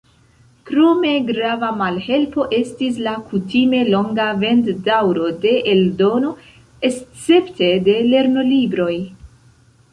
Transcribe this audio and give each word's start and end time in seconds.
Krome, 0.67 1.09
grava 1.27 1.67
malhelpo 1.81 2.45
estis 2.61 2.97
la 3.09 3.13
kutime 3.27 3.83
longa 3.91 4.27
vend-daŭro 4.45 5.29
de 5.45 5.55
eldono, 5.77 6.35
escepte 6.93 7.73
de 7.91 7.99
lernolibroj. 8.11 8.95